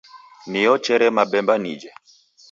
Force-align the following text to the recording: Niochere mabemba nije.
Niochere 0.51 1.07
mabemba 1.17 1.55
nije. 1.63 1.89